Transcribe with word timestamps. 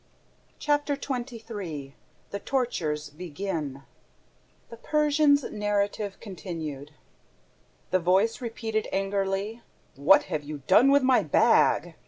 Chapter 0.57 0.95
XXIII 0.95 1.93
The 2.31 2.39
Tortures 2.39 3.11
Begin 3.11 3.83
THE 4.71 4.77
PERSIAN'S 4.77 5.43
NARRATIVE 5.43 6.19
CONTINUED. 6.19 6.93
The 7.91 7.99
voice 7.99 8.41
repeated 8.41 8.87
angrily: 8.91 9.61
"What 9.95 10.23
have 10.23 10.43
you 10.43 10.63
done 10.65 10.89
with 10.89 11.03
my 11.03 11.21
bag? 11.21 11.93